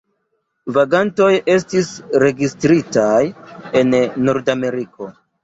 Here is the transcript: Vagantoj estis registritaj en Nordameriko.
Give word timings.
Vagantoj 0.77 1.27
estis 1.55 1.91
registritaj 2.23 3.21
en 3.83 3.95
Nordameriko. 4.25 5.13